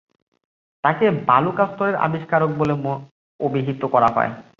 তাকে 0.83 1.05
বালুকাস্তরের 1.27 1.95
আবিষ্কারক 1.97 2.51
বলে 2.57 2.73
অভিহিত 3.39 3.81
করা 3.93 4.09
হয়। 4.15 4.31